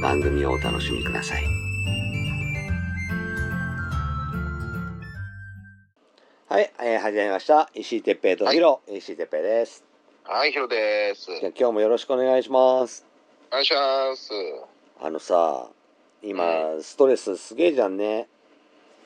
[0.00, 1.44] 番組をお楽しみください。
[6.48, 7.68] はい、えー、始めました。
[7.74, 9.84] 石井哲平とヒロ、石井哲平です。
[10.24, 11.26] はい、ヒロです。
[11.26, 13.04] じゃあ今日もよろしくお願いします。
[13.50, 14.30] お願いします。
[15.02, 15.68] あのさ、
[16.22, 16.44] 今、
[16.80, 18.26] ストレスすげえじゃんね。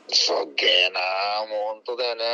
[0.07, 1.01] すっげえな
[1.43, 2.25] あもう本当だよね。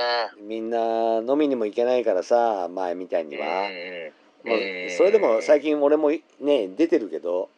[0.47, 3.69] みんな飲みにも行けないからさ、前みたいには。
[3.69, 4.13] うん
[4.45, 4.59] もう
[4.97, 7.51] それでも最近俺もね、出てるけど、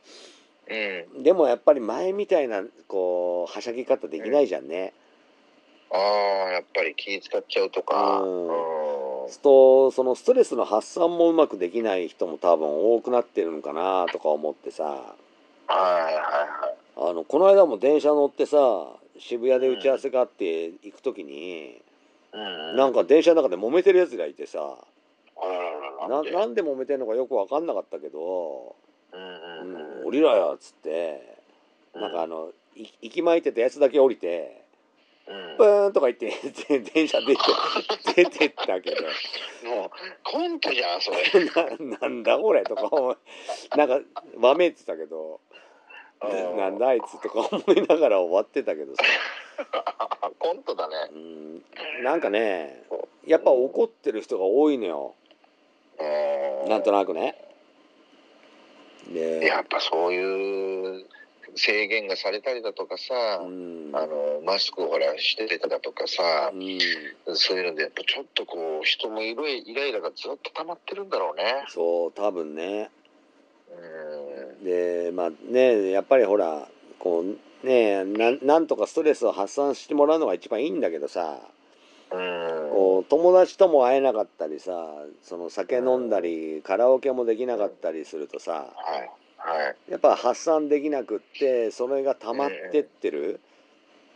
[0.69, 1.23] うん。
[1.23, 4.93] でもやっぱり前みたいな、こう、はしゃぎ方できないじゃんね。
[5.91, 5.99] ああ、
[6.53, 8.21] やっぱり気使っちゃうとか。
[8.21, 8.83] うんうん
[9.43, 15.07] とそのストレスの発散もうまくできない人も多分多くなってるのかなとか思ってさは
[15.69, 21.83] いはいはあのこの間も電車乗ってさ渋谷で打ち合わせがあって行く時に、い。
[22.33, 22.39] う
[22.73, 22.77] ん。
[22.77, 26.33] なんか電車の中で揉めてるやつがいてさあららららなで？
[26.33, 28.75] なんで揉めてんのかよく分かんなかったけど「うんううんん、
[30.05, 31.37] 降りろよ」っつって
[31.95, 34.63] なんかあのい息巻いてたやつだけ降りて
[35.27, 35.57] うん。
[35.57, 36.31] ブーンとか言って
[36.69, 37.43] で 電車出て
[38.17, 39.03] 出てったけど。
[39.69, 39.91] もう
[40.25, 41.45] コントじゃんそれ。
[41.81, 43.17] ななんだこれとか思い
[43.77, 44.01] なんか
[44.39, 45.41] わめいてたけど
[46.23, 49.05] うんなんだあいつとか思いながら終わってたけどさ
[50.39, 50.97] コントだね。
[51.13, 51.65] うん
[52.03, 52.83] なんかね
[53.27, 55.15] やっぱ怒ってる人が多いのよ
[55.99, 56.69] うん。
[56.69, 57.52] なんとなくね
[59.11, 61.07] でやっぱそういう
[61.55, 63.91] 制限がされたりだとかさ、うん。
[63.93, 66.79] あのマスクをほらしてただとかさう、ん。
[67.35, 71.65] そういうのでやっぱちょっとこう人もイライイライラがずっと溜まってるんだろうね。
[71.69, 72.91] そう多分ね。
[73.71, 74.65] うん。
[74.65, 76.69] でまあねやっぱりほら
[76.99, 77.25] こ
[77.63, 81.39] うねなんなんとかストレスを発散してもらうのが一番いいんだけどさ。
[82.13, 82.52] うん
[83.09, 84.87] 友達とも会えなかったりさ
[85.23, 89.11] その酒飲んだりカラオケもできなかったりするとさはい。
[89.39, 89.91] はい。
[89.91, 93.41] やっぱ発散できなくってそれが溜まってってる？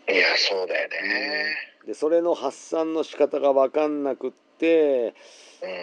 [0.09, 1.57] いやそうだよね。
[1.87, 5.15] でそれの発散の仕方が分かんなくって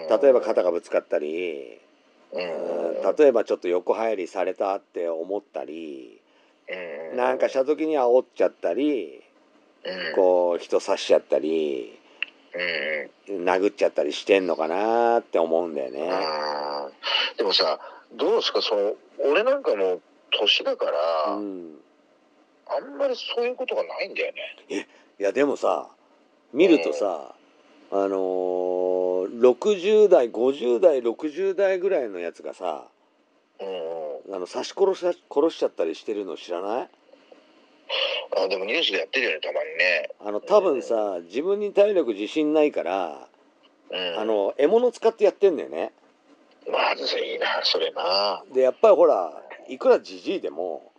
[0.10, 0.22] うん。
[0.22, 1.80] 例えば肩がぶつかったり
[2.32, 3.16] うん。
[3.18, 6.22] 例えばちょっと横入りされたって思ったり
[7.12, 7.18] うん。
[7.18, 9.22] なんかした時には煽っちゃったり
[9.86, 10.16] うん。
[10.16, 12.03] こう人刺しちゃったりうん
[13.28, 16.10] 殴っちゃったりしてんのかなって思うんだよね。
[17.38, 17.80] でもさ
[18.16, 18.94] どうですかその
[19.32, 20.02] 俺なんかもう
[20.40, 21.76] 年だから、うん。
[22.66, 24.88] あんまりそういうことがないんだよね。
[25.20, 25.90] いやでもさ
[26.54, 27.36] 見るとさ
[27.92, 32.86] あのー、60代50代60代ぐらいのやつがさ
[33.60, 34.36] うん。
[34.36, 36.90] あの刺し殺し殺しちゃったりしてるの知らない？
[38.38, 40.10] あでもニュースでやってるよねたまにね。
[40.20, 43.28] あの多分さ自分に体力自信ないから
[43.92, 45.92] うん、あの獲物使ってやってんだよね。
[46.68, 48.44] まずいいなそれな。
[48.54, 49.34] でやっぱりほら
[49.68, 50.92] いくらじじいでも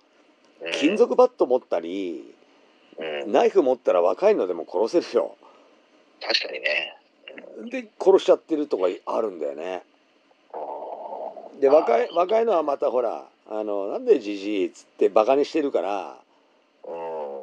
[0.60, 0.72] うん。
[0.72, 2.34] 金属バット持ったり
[2.96, 5.36] うん、ナイフ持ったら若いのでも殺せるよ。
[6.20, 6.96] 確かにね。
[7.70, 9.82] で殺しちゃってるとかあるんだよね。
[10.54, 16.14] うんで若い若いのはまたほらあのなんでじじいっつってバカにしてるからうん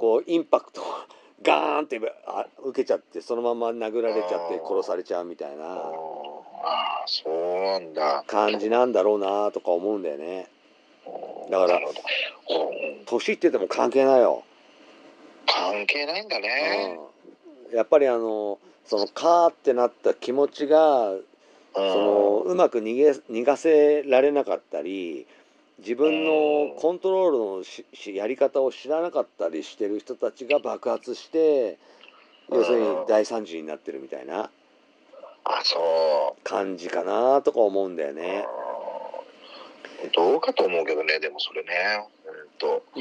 [0.02, 0.82] こうインパクト
[1.44, 5.64] ガーンってあ受けちゃってそのまま殴られちゃって殺されちゃうみたいな。
[5.66, 5.92] あ
[6.64, 8.24] あそうなんだ。
[8.26, 10.48] 感じなんだろうなとか思うんだよね。
[11.52, 11.80] だから
[13.06, 14.44] 年いってても関係ないよ、
[15.48, 16.98] 関係ないんだね。
[17.70, 21.22] うん、やっぱりあのそのカーってなった気持ちがうん。
[21.74, 25.26] そのうまく逃げ逃がせられなかったり
[25.82, 31.78] 自分のコントロールのししやり方を知らなかったりしてる人たちが爆発して
[32.52, 34.50] 要するに大惨事になってるみたいな
[35.44, 36.44] あそう。
[36.44, 38.46] 感じかなとか思うんだよね。
[40.16, 41.70] どうかと思うけどねでもそれね。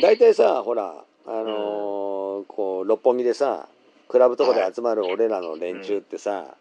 [0.00, 3.68] 大体さほらあのーこう六本木でさ
[4.08, 6.56] クラブとかで集まる俺らの連中ってさ、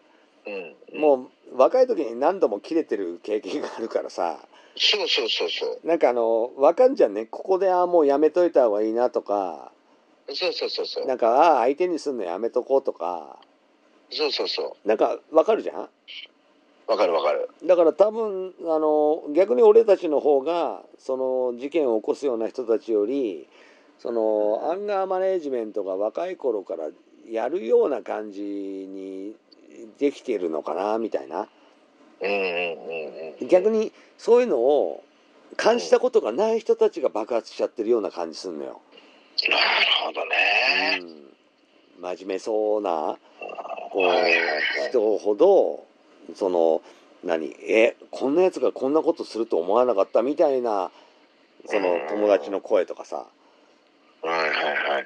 [0.92, 1.00] うん。
[1.00, 4.38] もう若い時に何度も切れてる経験があるからさ
[4.76, 5.86] そうそうそうそう。
[5.86, 9.72] なんかあの分かんじゃんねここであもうやめといた方がいいなとか
[10.28, 11.06] そうそうそうそう。
[11.06, 13.38] なんかあ相手にすんのやめとこうとか
[14.10, 15.82] そうそうそなんか分かるじゃん？
[15.82, 15.88] う。
[16.86, 17.48] わかるわかる。
[17.64, 23.48] だから多分あの逆に俺たちの方がその事件を起こすような人たちより
[23.98, 26.88] そのアンガーマネージメントが若い頃から
[27.30, 29.36] やるような感じに
[29.98, 31.48] できているのかなみたいな。
[33.48, 35.02] 逆にそういうのを
[35.56, 38.80] 感じたことがない人たちが爆発しちゃってるような感じすんのよ。
[39.48, 39.62] なる
[40.04, 41.00] ほどね。
[41.98, 43.16] うん、真面目そうな
[43.90, 45.86] こう人ほど
[46.34, 46.82] その
[47.24, 50.90] 何えこんなやつがこんなことすると思わなかったみたいな
[51.66, 53.26] そのうん友達の声とかさ。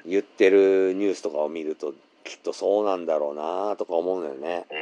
[0.05, 1.93] 言ってるニュースとかを見ると
[2.25, 4.65] きっとそうなんだろうなとか思うのよね。
[4.69, 4.81] うん、う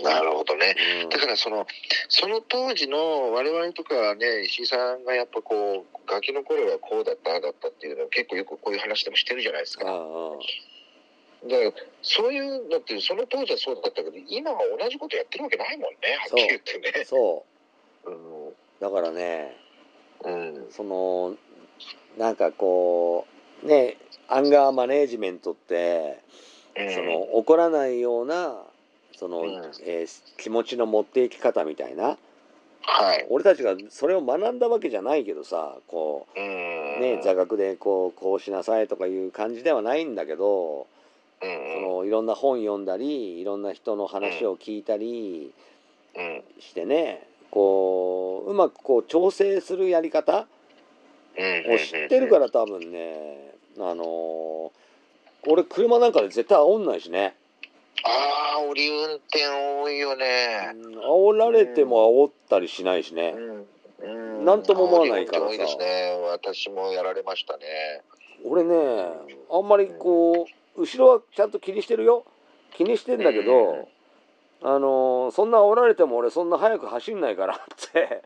[0.00, 0.76] ん、なるほどね。
[1.02, 1.08] うん。
[1.08, 1.66] だからその
[2.08, 9.84] その当時の我々とかね石井さんがやっぱこうガキの頃はこうだったああだったっていうのを結構よくこういう話でもしてるじゃないですか。
[9.84, 11.72] だから
[12.02, 17.04] そういうのってその当時はそうだったけど今は同じことやってるわけないもんねはっきり言ってね。
[17.04, 17.44] そ
[18.04, 18.10] う。
[18.10, 18.14] う
[18.50, 18.52] ん。
[18.80, 19.56] だからね
[20.24, 20.66] うん。
[20.70, 21.36] その
[22.18, 23.26] なんかこ
[23.62, 23.98] うね
[24.28, 26.18] アンガーマネージメントって
[26.76, 26.94] うん。
[26.94, 28.62] その怒らないような
[29.16, 29.48] その、うん。
[29.84, 32.16] えー気持ちの持っていき方みたいな。
[32.88, 33.26] はい。
[33.30, 37.00] 俺たちがそれを学んだわけじゃないけどさこううん。
[37.00, 40.86] ね座学でこうこうしなさいとかいう感じではないんだけど
[41.42, 45.52] うんそのいろんな本読んだりいろんな人の話を聞いたり
[46.16, 50.46] うんしてねこううまくこう調整するやり方
[51.36, 51.74] うん。
[51.74, 54.70] を知ってるから多分ねあのー
[55.48, 57.36] 俺車なんかで絶対煽んないしね。
[58.04, 60.72] ああ折運転多いよね。
[60.74, 66.16] うん煽られても煽ったりしないしね、うんなんとも思わないからさ多いですね。
[66.30, 68.02] 私もやられましたね。
[68.44, 68.76] 俺ね
[69.50, 70.46] あんまりこ
[70.76, 72.24] う後ろはちゃんと気にしてるよ
[72.74, 73.88] 気にしてんだけど、
[74.62, 77.58] あのーそんな煽られても俺そんな速く走んないからっ
[77.92, 78.22] て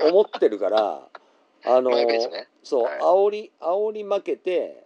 [0.00, 0.10] うん。
[0.10, 1.06] 思ってるから
[1.64, 2.48] あのね。
[2.62, 4.84] そうはい煽り煽り負けて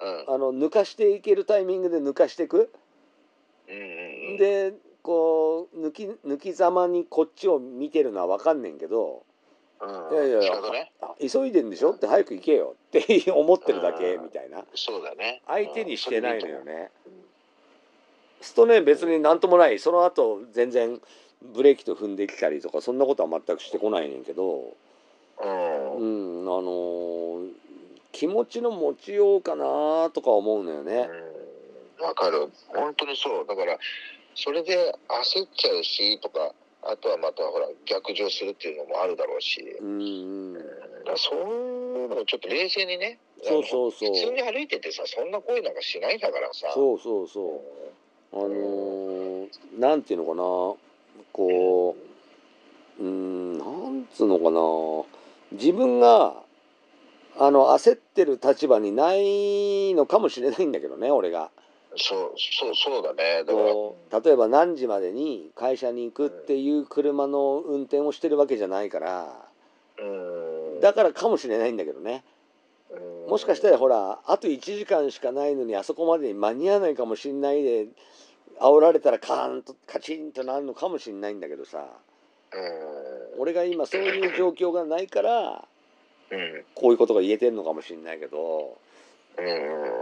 [0.00, 0.34] うん。
[0.34, 2.70] あの抜かしていけるタイミングで抜かしていく？
[3.68, 3.80] うんうん
[4.32, 4.36] うん。
[4.38, 9.22] でこう抜き抜きざまにこっちを見てるのは分かんねんけど
[9.80, 10.92] うん、いやいやいやね。
[11.00, 11.92] あ急いでんでしょ？
[11.92, 15.40] って早く行けよって思ってるだけみたいなそうだね。
[15.46, 16.72] 相手にしてないのよね。
[16.72, 16.90] ね。
[18.40, 21.00] すとね別になんともないその後全然
[21.54, 24.74] ブレーキと踏んできたりとかそんなことは全くしてこないねんけど
[25.40, 25.44] う。
[25.44, 27.17] んあのー
[28.12, 31.08] 気持ちの持ちようかなとか思うのよね。
[32.00, 32.50] わかる。
[32.68, 33.46] 本当にそう。
[33.46, 33.78] だから、
[34.34, 39.60] それで焦っちゃうし、とか、あとはまたほら、逆上するっていうのもあるだろうし。
[39.80, 40.60] うんうんだ
[41.04, 43.18] からそういうのをちょっと冷静にね。
[43.42, 46.70] そうそうそう普通に歩いててさ、そんな声なんかしないんだからさ。
[46.74, 47.62] そうそうそ
[48.32, 50.42] うあのーなんていうのかな
[51.32, 51.96] こ
[53.00, 56.42] ううんなんつうのかな自分が
[57.38, 61.50] あの焦ってる立場にないのかもしれないんだけどね俺が
[61.96, 63.44] そう、そう、そうだね。
[63.44, 69.48] だから、例えば何時までに会社に行くっていう車の運転をしてるわけじゃないから
[69.98, 70.80] うん。
[70.80, 72.24] だからかもしれないんだけどね
[72.90, 77.88] うんもしかしたらほらあと1時間しかないのにあそこまでに間に合わないかもしんないで
[78.60, 81.84] 煽られたらカーンとカチンとなるのかもしんないんだけどさ
[82.52, 83.40] うん。
[83.40, 85.58] 俺が今そういう状況がないからうん。
[86.74, 88.76] こういうことが言えてるのかもしんないけど
[89.38, 89.46] うん。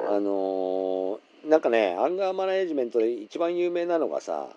[0.08, 1.18] あのー
[1.48, 4.48] なんかねアンガーマネジメントで一番有名なのがさ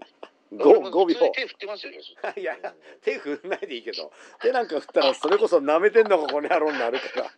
[0.54, 1.94] 5, 俺も5秒手振ってますよ。
[2.36, 7.32] いやいや手振んないでいいけど手なんか振ったらそれこそ舐めてんのかこの野郎になるから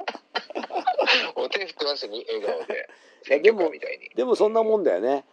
[1.35, 2.89] お手振ってますよ、に笑顔で。
[3.23, 4.09] 選挙カーみたいに。
[4.15, 5.25] でもそんなもんだよね、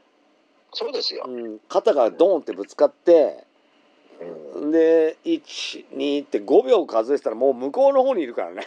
[0.72, 1.24] そうですよ。
[1.26, 3.49] うん、肩がドーンってぶつかってうん。
[4.70, 8.66] で12って5秒数えてたらもう向こうの方にいるからね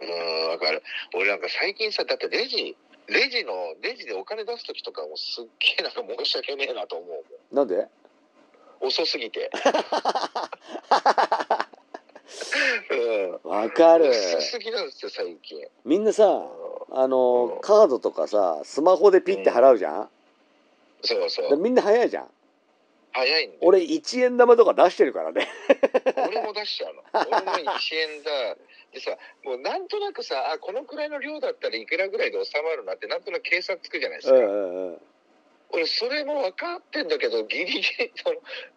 [0.00, 0.82] うん、わかる。
[1.14, 7.06] 俺なんか最近さ、だってレジ、レジの、レジでお金出す時とかもすっげえなんか申し訳ねえなと思
[7.52, 7.86] うなんで？
[8.80, 9.50] 遅すぎて。
[12.90, 13.50] うん。
[13.50, 15.66] わかる遅すぎなんですよ、最近。
[15.84, 16.42] みんなさ
[16.90, 20.08] あのカードとかさスマホでピッて払うじゃん、
[21.02, 21.50] そうそう。
[21.50, 22.28] でみんな早いじゃん
[23.14, 23.60] 早いんだよ。
[23.62, 25.48] 俺1円玉とか出してるからね
[26.28, 27.02] 俺も出しちゃうの。
[27.14, 28.56] 俺も1円だ。
[28.92, 34.36] でさ、もうなんとなくさ、あ、このくらいの量だったらいくらぐらいで収まるなって、なんとなく計算つくじゃないですか。
[34.36, 34.98] うんうんうん
[35.70, 38.30] 俺、それも分かってんだけど、ギリギリ、そ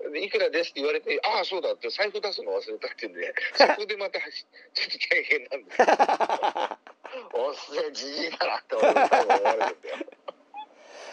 [0.09, 5.85] の、いくらですって言われて、ああ、そうだって、財布出すの忘れたって言うんで、そこでまた走ちょっと大変なんですよ。
[7.37, 9.77] おっせえ、じじいだなって思われてんだよ。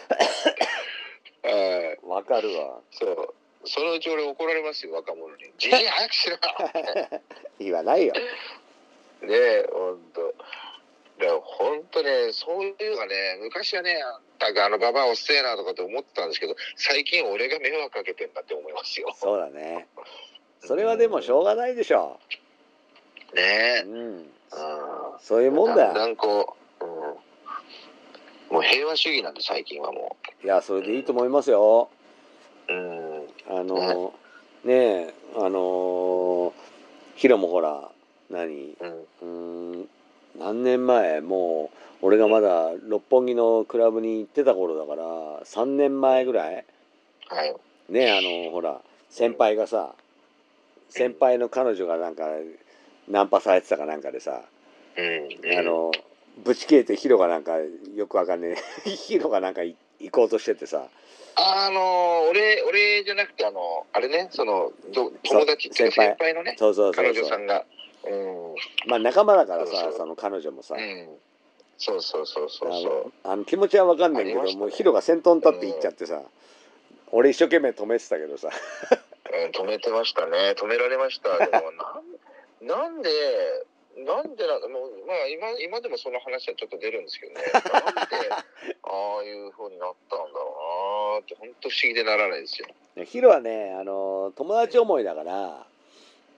[1.45, 1.99] はい。
[2.07, 3.33] わかるわそう。
[3.65, 5.51] そのうち俺怒られますよ、若者に。
[5.57, 6.37] じじい早くしろ
[7.59, 8.21] 言わないよね
[9.31, 10.33] え、ほんと。
[11.17, 13.97] だからほんとね、そういうのがね、昔はね、
[14.37, 19.13] だからあのババアおっせえなとかって思ってたんですけど、最近俺が迷惑かけてんだって思いますよ。
[19.15, 19.87] そうだね
[20.59, 22.19] それはでもしょうがないでしょ
[23.33, 23.83] ねえ。
[23.85, 24.31] うんうん。
[25.19, 26.64] そういうもんだだんだよんこう、うん。
[28.49, 31.89] もう平和主義なんで最近はもいやそれでいいと思いますよ
[32.69, 32.73] う。
[32.73, 33.27] うん。
[33.49, 34.13] あの
[34.63, 36.53] ねえあの
[37.15, 37.89] ヒロもほら
[38.29, 38.75] 何？
[38.79, 38.91] うん。
[38.91, 39.25] うー
[39.83, 39.89] ん
[40.39, 41.21] 何年前？
[41.21, 41.71] も
[42.01, 45.03] う俺がまだ六本木のクラブに行ってた頃だから
[45.45, 46.65] 3年前ぐらい？
[47.29, 47.55] はい。
[47.89, 49.93] ねあのほら先輩がさ
[50.89, 52.25] 先輩の彼女がなんか
[53.07, 54.41] ナンパされてたかなんかでさ、
[54.97, 55.59] うん。
[55.59, 55.91] あの
[56.43, 57.57] ぶち切れてヒロがなんか
[57.95, 60.87] よくわかんねえ ヒロがなんかい行こうとしててさ
[61.37, 67.65] あの、俺、俺じゃなくて、あの、あれね、その、ど友達って先輩のね、そうそうそう彼そう女さんが。
[68.05, 68.55] うん。
[68.87, 71.09] まあ仲間だからそうそうさその彼女もさ、うん。
[71.77, 76.21] そうそうそうそうあの気持ちはわかんないけど、ねもうヒロが先頭に立って行っちゃってさ、
[77.11, 80.55] 俺一生懸命止めてたけどさうん止めてましたね。
[80.57, 81.37] 止められました。
[81.37, 81.71] でも
[82.63, 83.09] なんなんで
[83.97, 87.41] なんでなもうまあ今今でもその話はちょっと出るんですけどね。
[87.53, 87.71] なんで
[88.31, 92.67] ああいう風になったんだろうなーって本当不思議でならないですよ。
[93.05, 95.67] ヒロはねあの友達思いだから、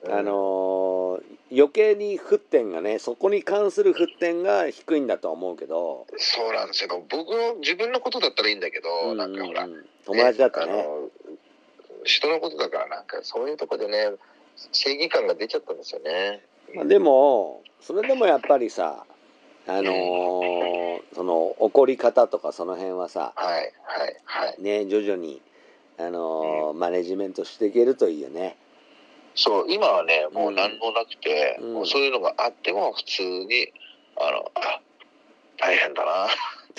[0.04, 1.20] うんあの
[1.52, 7.04] 余計に沸点がねそこに関する沸点が低いんだとは思うけど、そうなんですよ。
[7.10, 11.10] 僕の自分のことだったらいいんだけど、うんなんかほら、うん友達だったねあの
[12.04, 14.12] 人のことだからなんかそういうとこでね
[14.72, 16.42] 正義感が出ちゃったんですよね。
[16.76, 19.06] まあ、でもそれでもやっぱりさ
[19.68, 20.78] あのー
[21.16, 24.62] その怒り方とかその辺はさはいはいはい。
[24.62, 25.42] ね徐々に
[25.98, 28.56] あのーマネジメントしていけるといいよね。
[29.36, 33.72] そう今はねもう何もなくて、うんもうそういうのがあっても普通に
[34.20, 34.82] あのあ
[35.60, 36.28] 大変だな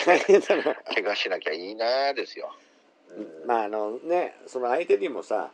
[0.04, 0.62] 大変だな
[0.95, 2.52] 怪我しなきゃいいなですよ。
[3.16, 5.50] うんまああのねその相手にもさ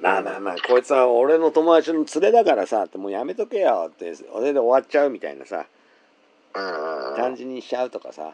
[0.00, 5.66] まあまあまあこいつは俺の友達の連れだからさってもうやめとけよって俺で終わっちゃうみたいなさ
[6.54, 8.32] うんうん感じにしちゃうとかさ。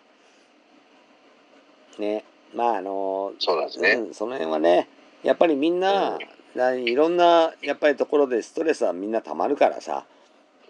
[1.99, 2.25] ね。
[2.55, 3.90] まああのそうなんですね。
[3.93, 4.88] うん、その辺はね
[5.23, 6.19] やっぱりみんな、
[6.55, 10.05] ないろんなやっぱりところでストレスはみんなたまるからさ。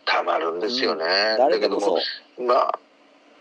[0.05, 1.05] たまるんですよね。
[1.39, 2.79] 誰でもそだけどもまあ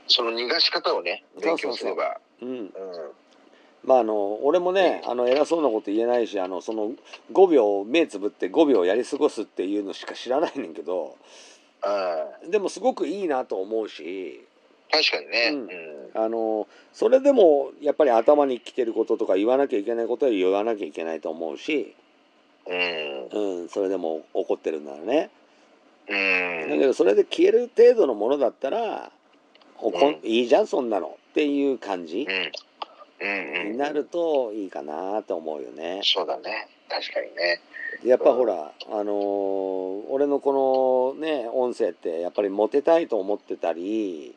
[0.07, 2.19] その逃がし方をね勉強すれば。
[2.41, 2.69] う、うん、うん
[3.83, 6.91] まああの俺もねあの偉そうなこと言えないしあのその
[7.31, 11.17] 5秒目つぶって5秒やり過ごすっていうのしか知らないねんけど
[12.43, 14.45] うんでもすごくいいなと思うし
[14.91, 15.49] 確かにね。
[15.51, 15.59] うん。
[15.61, 16.25] うん。
[16.25, 21.95] あのそれでもやっぱり頭にきてることとか言わなきゃいけないことは言わなきゃいけないと思うし、
[22.67, 23.59] うん。
[23.61, 25.29] うん、それでも怒ってるならね。
[26.09, 26.15] う
[26.67, 26.69] ん。
[26.69, 29.11] だけどそれで消える程度のものだったら
[29.81, 30.19] うん。
[30.23, 32.27] いいじゃんそんなのっていう感じ。
[32.27, 32.51] うん
[33.21, 33.71] うんうん。
[33.73, 36.01] になるといいかなと思うよね。
[36.03, 36.67] そうだね。
[36.89, 37.61] 確かにね。
[38.03, 44.35] やっぱほらあのー俺のこのね音声ってやっぱりモテたいと思ってたり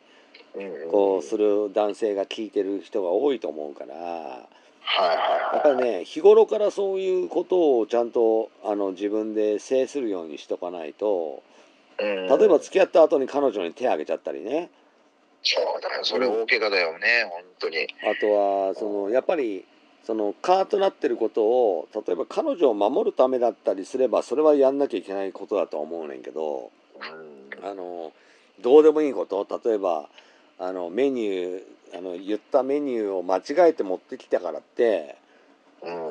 [0.54, 0.90] うんうん。
[0.90, 4.04] こうする男性が聞いてる人が多いと思うからは
[5.04, 11.42] いはいはいやっぱりね日頃からそういうことをちゃんとあの自分で制するようにしとかないと
[12.00, 14.70] うん例えば付き合った後に彼女に手あげちゃったりね
[15.42, 17.88] そうだよそれ大怪我だよね、本当に。
[18.02, 19.64] あとはそのやっぱり
[20.04, 26.70] そのカーとなってることを例えば彼女を守るためだったりすればそれはやんなきゃいけないことだとは思うねんけど
[27.60, 27.68] うん。
[27.68, 28.12] あの
[28.60, 30.08] どうでもいいこと例えば
[30.58, 35.21] あのメニューあの言ったメニューを間違えて持ってきたからってうん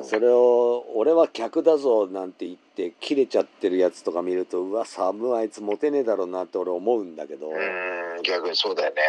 [0.02, 9.02] それを「俺は客だぞ」なんて言って切れちゃってるやつとか見るとうわ寒あいつモテねえだろうなって俺思うんだけど、うん逆にそうだよね、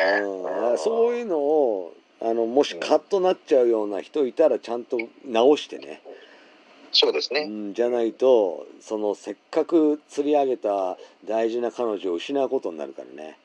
[0.71, 6.09] うん、そういうのをあのもしカッとなっちゃうような人いたらちゃんと直してね、う
[6.93, 13.37] そうですね、ん、じゃないとそのせっかく釣り上げた大事な彼女を失うことになるからね、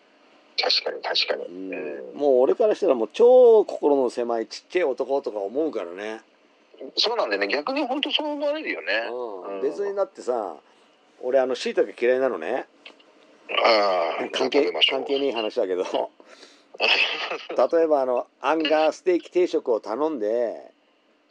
[0.62, 2.12] 確かに確かに、うん。
[2.12, 2.18] うん。
[2.18, 6.20] もう俺からしたらもう超心の狭いちっちゃい男とか思うからね、
[6.96, 7.48] そうなんだよね。
[7.48, 9.56] 逆に本当そう思われるよね、うん。
[9.56, 9.62] うん。
[9.62, 10.56] 別にだってさ
[11.22, 12.66] 俺あの椎茸嫌いなのね。
[13.50, 15.84] ああ関係関係ねえ話だけど。
[16.78, 20.72] 例えばあのアンガーステーキ定食を頼んで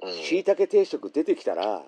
[0.01, 0.11] うん。
[0.11, 1.83] 椎茸定食出てきたら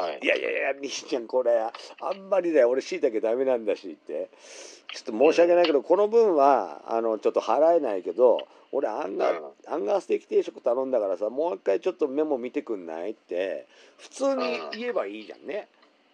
[0.00, 0.20] はい。
[0.22, 4.30] いやいやいや、兄ちゃん、これ、あんまりだよ、俺、しいたけダメなんだしって。
[4.94, 8.38] ちょっと申し訳ないけど、この分は、あの、ちょっと払えないけど、
[8.72, 13.66] 俺、アンガー、アンガーステーキ定食頼んだからさ、もう一回ちょっとメモ見てくんないって、
[13.98, 15.68] 普通に言えばいいじゃんね。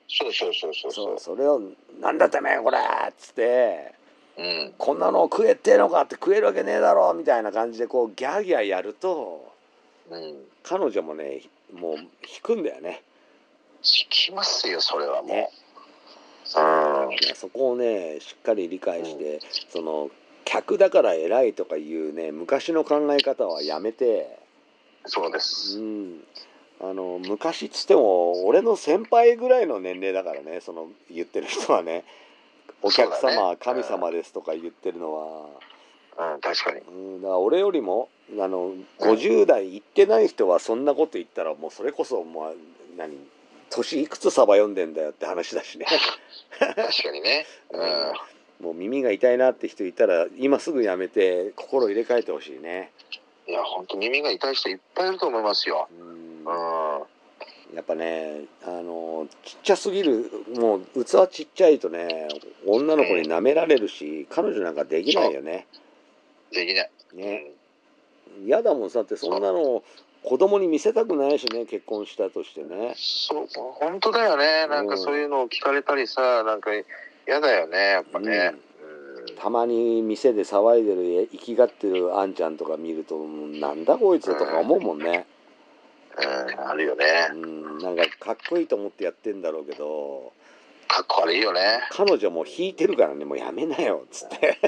[0.09, 1.61] そうそうそうそうそ、そうそれを、
[2.01, 3.95] なんだてめえ、これっつって、
[4.39, 9.53] う、うん、こんなの食えってえのかって食えるわけねえだろみたいな感じで、こう、ギャーギャーやると、
[10.11, 11.43] うん、彼女もね、
[11.75, 12.09] もう、引
[12.43, 13.03] くんだよね。
[13.83, 15.51] 聞きますよそれはもう、ね。
[17.35, 20.11] そこをねしっかり理解して、その
[20.47, 24.39] 客だから偉いとかいうね昔の考え方はやめて、
[25.05, 26.21] うそうです、ん、
[26.81, 32.05] あの昔っつっても俺の先輩ぐらいの年齢だからねその言ってる人はね。
[32.83, 33.57] お客様、ね。
[33.59, 35.15] 神様ですとか言ってるの
[36.17, 36.81] は、うん、確かに。
[36.81, 42.57] うん、だから俺よりもあの50代いってない人はそんなこと言ったらもうそれこそもう
[42.97, 43.17] 何
[43.71, 45.87] 年いくつサバ読んでんだよって話だしね。
[46.59, 48.13] 確かにね、 うん、
[48.61, 52.91] もう耳が痛いなって人いたら今すぐやめて心入れ替えてほしいね。
[53.47, 56.09] いや本当耳が痛い人いっぱいいると思いますよ、うん。
[56.41, 62.29] うん、やっぱねあのちっちゃすぎるもう器ちっちゃいとね
[62.67, 65.67] 女の子に舐められるし彼女なんかできないよね。
[66.51, 67.51] できない、ね。
[68.45, 68.91] 嫌だもん。
[68.91, 69.83] さってそんなの
[70.25, 72.95] 子供に見せたくないしね結婚したとしてね。
[72.97, 74.67] そう本当だよね。
[74.67, 76.71] なんかそういうのを聞かれたりさなんか
[77.27, 78.55] 嫌だよねやっぱね、
[79.29, 79.37] うん。
[79.37, 85.27] たまに店で騒いでる生きがってるあんちゃんとか見るとなんだこいつとか思うもんね。
[86.19, 86.21] う
[86.57, 87.05] ん、あるよね。
[87.33, 87.79] うん。
[87.79, 90.33] なんかかっこいいと思ってやってんだろうけど。
[90.89, 91.81] かっこ悪いよね。
[91.91, 94.59] 彼女もう引いてるからねもうやめなよっつって。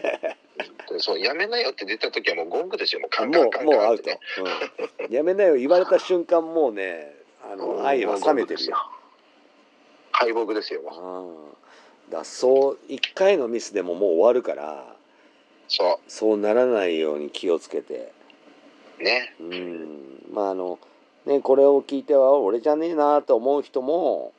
[0.90, 4.10] でそうやめなよって出た時はもうゴングですよもうカンもうカンカンもうアウト。
[5.06, 7.14] うん、やめなよ言われた瞬間もうね
[7.50, 8.76] あの愛は冷めてるよ、
[10.12, 10.92] 敗北ですよもう。
[10.92, 11.67] うん、
[12.10, 14.96] だそう一回のミスでももう終わるから
[15.68, 18.12] そそうならないように気をつけて。
[18.98, 19.34] うね。
[19.38, 20.24] うん。
[20.32, 20.78] まああの
[21.26, 24.32] ねこれを聞いては俺じゃねえなと思う人も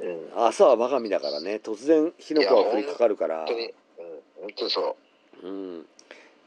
[0.00, 0.44] うん。
[0.44, 3.38] 朝は我が身だからね突然火の粉が降りかかるから。
[3.38, 3.72] 本当に、うん、
[4.42, 4.96] 本当にそ
[5.42, 5.48] う。
[5.48, 5.86] ん、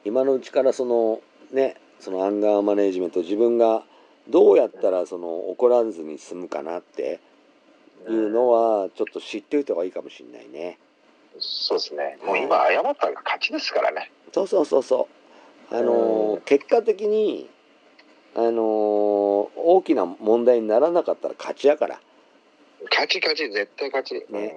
[0.06, 1.22] 今のうちからその
[1.52, 3.84] ねそのアンガーマネージメント自分が
[4.30, 7.31] どうやったらその怒らずに済むかなってう
[8.10, 10.78] いうのはちょっと知っておいた方がいいかもしれないね。
[11.40, 12.18] そうですね。
[12.26, 14.12] もう今謝ったら勝ちですからね。
[14.34, 15.08] そうそうそうそ
[15.72, 15.76] う。
[15.76, 17.50] あの結果的に
[18.36, 18.52] あのー
[19.64, 22.00] 大きな問題にならなかったら勝ちやから。
[22.90, 24.26] 勝ち勝ち絶対勝ち。
[24.30, 24.56] ね。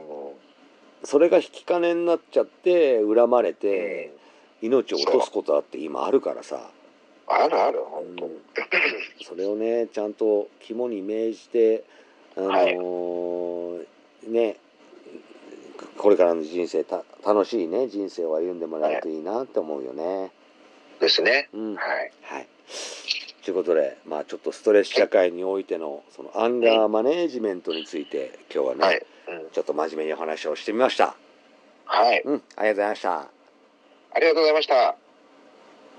[1.05, 4.13] それが引き金になっちゃって恨まれて
[4.63, 6.71] 命を落とすことだって今あるからさ。
[7.27, 8.27] あるある本当。
[8.27, 8.33] に、
[9.23, 11.85] それをねちゃんと肝に銘じて
[12.37, 13.34] あのー
[14.31, 14.57] ね
[15.97, 20.31] これからの人生た楽しいね人生を歩んでもらえるといいなって思うよね。
[21.01, 22.49] ですねうん、はいはい。
[23.45, 29.07] ということでまあちょっとストレス社会においてのそのアンガーマネージメントについて今日はね、はい、
[29.43, 31.15] うん、ちょっと真面目にお話をしてみました。
[31.87, 33.29] はいうん、ありがとうございました。
[34.17, 35.04] ありがとうございました